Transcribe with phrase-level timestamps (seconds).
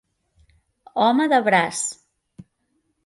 [1.03, 1.85] Home de braç.